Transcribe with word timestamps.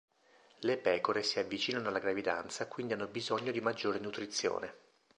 Le 0.61 0.77
pecore 0.79 1.21
si 1.21 1.37
avvicinano 1.37 1.89
alla 1.89 1.99
gravidanza 1.99 2.67
quindi 2.67 2.93
hanno 2.93 3.05
bisogno 3.07 3.51
di 3.51 3.61
maggiore 3.61 3.99
nutrizione. 3.99 4.73